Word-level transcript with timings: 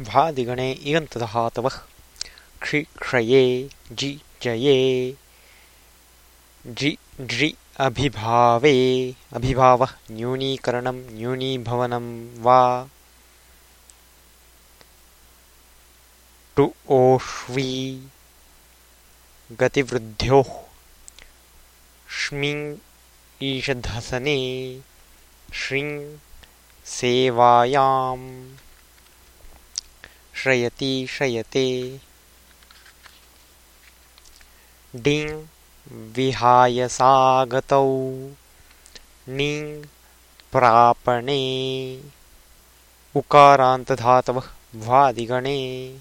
भादिगणे 0.00 0.72
इगन्तधातवः 0.72 1.78
क्षि 2.62 2.82
क्षये 2.82 3.70
जि 3.92 4.20
जये। 4.42 5.16
जि 6.66 6.98
ड्रि 7.20 7.54
अभिभावे। 7.76 9.14
अभिभावः 9.32 9.88
न्यूनीकरणं, 10.10 10.96
न्यूनीभवनं 10.96 12.38
वा। 12.42 12.88
टु 16.56 16.74
ओष्वी। 16.88 18.08
गतिवृद्ध्योः। 19.52 20.62
ष्मिङ् 22.10 22.76
ईषधसने 23.42 24.80
श्रिङ् 25.54 26.18
सेवायाम्। 26.84 28.56
श्रयति 30.36 31.06
श्रयते। 31.10 32.00
डिङ् 34.96 35.46
विहायसागतौ। 35.92 37.86
णिङ् 39.28 39.84
प्रापणे। 40.52 41.40
उकारान्तधातवः 43.16 44.48
भ्वादिगणे 44.76 45.98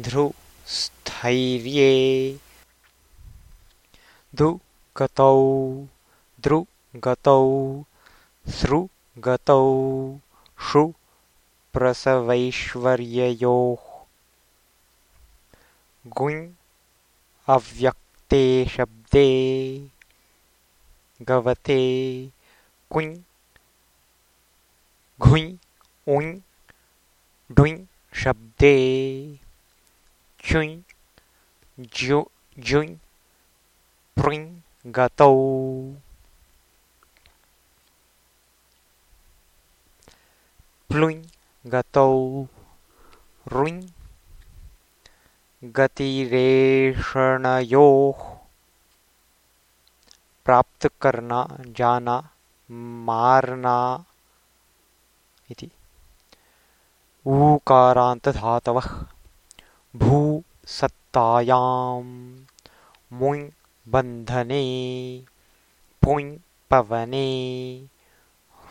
धृ 0.00 0.28
स्थैर्ये। 0.66 2.36
धु 4.34 4.60
गतौ। 4.96 5.36
दृ 6.40 6.62
गतौ। 6.96 7.82
सृ 8.48 8.86
गतौ। 9.18 9.62
षु 10.72 10.94
प्रसवैश्वर्ययोः 11.74 13.44
गुञ् 16.18 16.40
अव्यक्ते 17.48 18.42
शब्दे 18.76 19.28
गवते 21.28 21.80
कुञ् 22.90 23.10
घुञ् 25.20 25.48
उञ् 26.16 26.30
ढुञ् 27.56 27.76
शब्दे 28.22 28.76
चुञ् 30.44 30.76
ज्यु 31.96 32.20
जुञ् 32.58 32.94
पृञ् 34.16 34.46
गतौ। 34.86 35.34
प्लुञ् 40.90 41.20
गतौ 41.64 42.12
रुञ् 43.52 43.80
गतिरेषणयोः 45.76 46.92
प्राप्त 50.46 50.86
करना 51.02 51.40
जाना 51.78 52.16
मारना 53.08 53.76
इति 55.50 55.68
ऊकारान्तधातवः 57.26 58.88
भूसत्तायां 60.04 61.60
मुञ् 63.20 63.48
बन्धने 63.86 64.64
पुञ् 66.02 66.36
पवने 66.70 67.28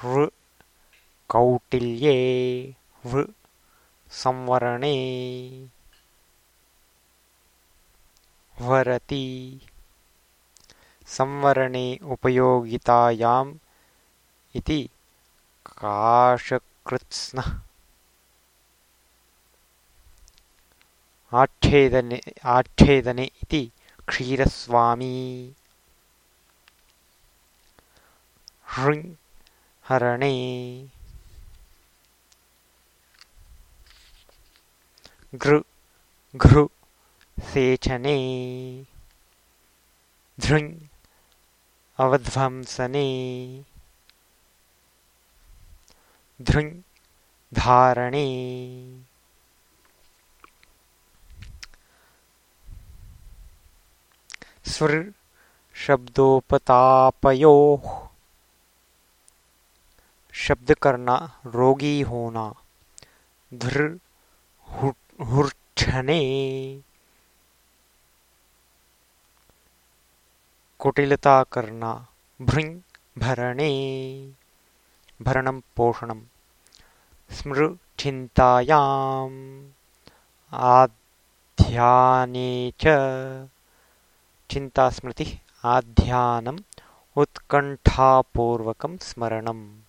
हृ 0.00 0.26
कौटिल्ये 1.32 2.74
वृ 3.06 3.24
संवरणे। 4.10 4.96
वरति 8.60 9.60
संवरणे 11.06 11.98
उपयोगितायाम् 12.02 13.54
इति 14.56 14.90
काशकृत्स्नः। 15.66 17.60
आच्छेदने 21.34 22.20
आच्छेदने 22.44 23.24
इति 23.24 23.70
क्षीरस्वामी। 24.08 25.54
हृङ् 28.76 29.14
हरणे 29.88 30.34
घृ 35.34 35.60
घृ 36.36 36.66
सेचने। 37.40 38.86
धृङ् 40.40 40.80
अवध्वंसने। 41.98 43.64
धृङ् 46.42 46.82
धारणे। 47.54 48.28
स्वर 54.66 55.12
शब्दोपतापयो। 55.74 57.82
शब्द 60.32 60.74
करना 60.74 61.40
रोगी 61.46 62.00
होना। 62.00 62.54
धृ 63.54 63.98
हुर्छने 65.20 66.20
कुटिलता 70.78 71.42
करना 71.42 72.06
भृङ् 72.42 72.80
भरणे। 73.18 73.72
भरणं 75.22 75.60
पोषणं 75.76 76.22
स्मृ 77.30 77.76
चिन्तायाम् 77.98 79.70
आध्याने 80.52 82.72
च 82.80 82.84
चिन्तास्मृतिः 84.50 85.38
आध्यानम् 85.64 86.58
उत्कण्ठापूर्वकं 87.16 88.96
स्मरणम्। 88.96 89.80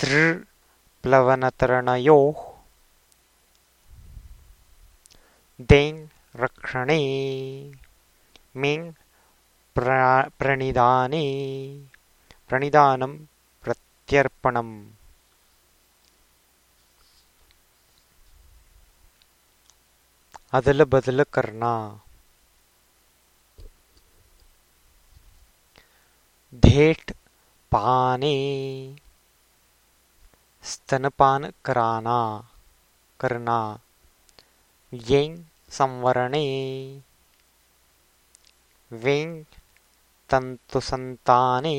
तृप्लवनतरणयोः 0.00 2.49
देङ् 5.71 5.99
रक्षणे 6.41 6.99
मिङ् 8.61 8.91
प्रणिदाने 9.75 11.25
प्रणिदानं 12.49 13.17
प्रत्यर्पणम् 13.65 14.75
अदल 20.57 20.83
बदल 20.91 21.23
करना 21.33 21.73
धेट 26.63 27.11
पाने 27.71 28.35
स्तनपान 30.63 31.49
कराना 31.65 32.19
करना 33.19 33.57
यें 34.93 35.35
संवरणे। 35.70 36.46
वें 38.92 39.44
तन्तुसन्ताने 40.30 41.78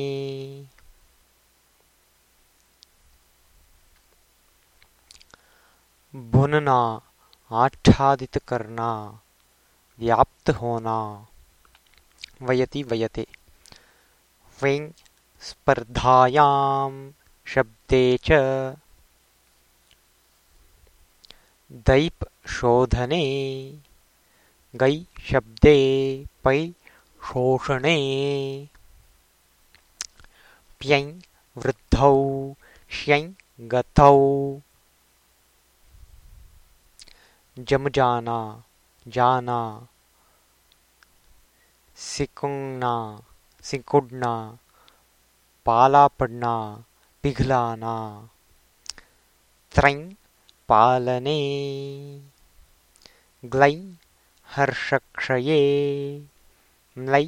बुनना 6.14 7.00
आच्छादित 7.52 8.38
करना 8.48 9.20
व्याप्त 9.98 10.50
होना। 10.50 11.26
वयति 12.42 12.82
वयते। 12.82 13.26
वें 14.62 14.92
स्पर्धायां 15.40 17.10
शब्दे 17.46 18.18
च 18.24 18.32
दैप् 21.72 22.48
शोधने 22.48 23.24
गै 24.76 25.04
शब्दे 25.20 25.78
पै 26.44 26.72
शोषणे। 27.22 27.98
प्यञ् 30.80 31.12
वृद्धौ 31.56 32.54
श्यञ् 32.90 33.32
गतौ। 33.60 34.60
जमजाना, 37.58 38.64
जाना। 39.08 39.88
सिकुंना 41.96 43.20
सिकुड़ना। 43.62 44.58
पाला 45.66 46.08
पड़ना 46.08 46.84
पिघलाना। 47.22 48.28
त्रैं 49.74 50.14
पालने। 50.72 51.38
ग्लै 53.44 53.74
हर्षक्षये। 54.56 55.62
म्लै 56.98 57.26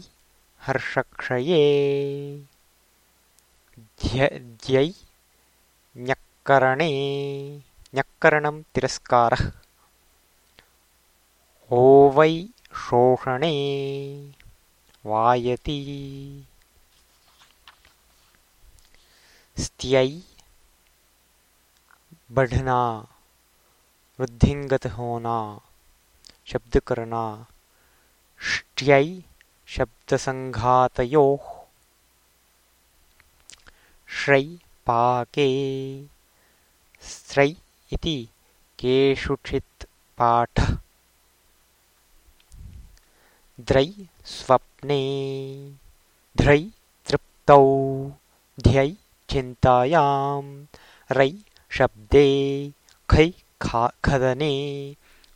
हर्षक्षये। 0.67 1.63
द्यै 4.05 4.87
ञक्करणे 5.97 6.91
ञक्करणं 7.95 8.61
तिरस्कारः। 8.75 9.45
ओवै 11.71 12.33
शोषणे। 12.85 13.55
वायति। 15.05 15.79
स्त्यै 19.57 20.09
बढ़ना 22.37 22.79
वृद्धिंगत 24.21 24.87
होना 24.97 25.39
शब्द 26.51 26.79
करना 26.87 27.23
श्ट्यै 28.41 29.07
शब्द 29.77 30.15
संघातयोः 30.25 31.49
श्रै 34.09 34.45
पाके 34.87 35.49
स्त्रै 37.11 37.49
इति 37.97 38.17
केषुचित् 38.79 39.87
पाठः। 40.19 40.71
द्रै 43.71 43.87
स्वप्ने 44.35 45.03
ध्रै 46.37 46.61
तृप्तौ 47.09 47.65
ध्यै 48.69 48.91
चिन्तायां 49.29 50.45
रै 51.11 51.33
शब्दे 51.79 52.29
खै 53.09 53.29
खदने 54.05 54.55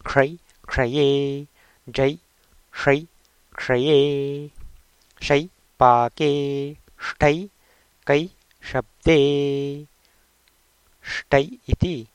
क्षै 0.04 0.28
क्षये 0.68 1.08
जै 1.88 2.16
षै 2.84 3.00
क्षये 3.56 3.98
शै, 5.22 5.46
पाके। 5.78 6.32
ष्ठै, 7.00 7.48
कै, 8.06 8.28
शब्दे। 8.62 9.18
ष्टै 11.04 11.42
इति 11.68 12.06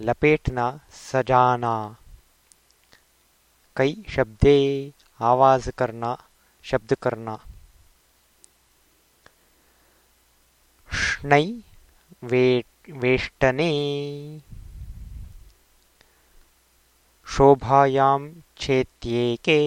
लपेटना, 0.00 0.66
सजाना। 0.90 1.96
कई 3.76 4.04
शब्दे। 4.08 4.92
आवाज़ 5.20 5.70
करना, 5.70 6.16
शब्द 6.64 6.94
करना। 6.94 7.36
ष्णै, 10.92 11.44
वे, 12.22 12.64
वेष्टने। 12.90 13.72
शोभायां 17.32 18.32
चेत्येके। 18.58 19.58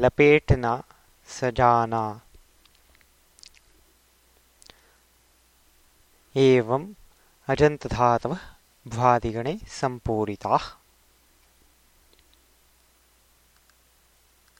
लपेटना 0.00 0.82
सजाना। 1.28 2.20
एवम् 6.36 6.94
अजन्तधातवः 7.48 8.38
भ्वादिगणे 8.88 9.60
सम्पूरिताः 9.68 10.87